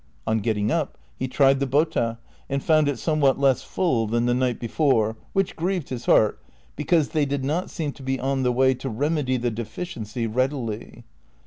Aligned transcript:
On 0.25 0.39
getting 0.39 0.71
up 0.71 0.97
he 1.19 1.27
tried 1.27 1.59
the 1.59 1.67
bota 1.67 2.17
and 2.49 2.63
found 2.63 2.87
it 2.89 2.97
somewhat 2.97 3.39
less 3.39 3.61
full 3.61 4.07
than 4.07 4.25
the 4.25 4.33
niglit 4.33 4.57
before, 4.59 5.15
which 5.33 5.55
grieved 5.55 5.89
his 5.89 6.07
heart 6.07 6.39
because 6.75 7.09
they 7.09 7.23
did 7.23 7.43
not 7.45 7.69
seem 7.69 7.91
to 7.91 8.01
be 8.01 8.19
on 8.19 8.41
the 8.41 8.51
way 8.51 8.73
to 8.73 8.89
remedy 8.89 9.37
the 9.37 9.51
deficiency 9.51 10.25
read 10.25 10.53
ily. 10.53 11.03